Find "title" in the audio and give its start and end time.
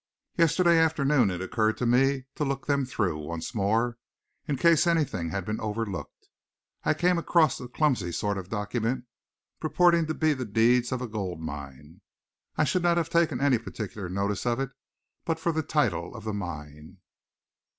15.61-16.15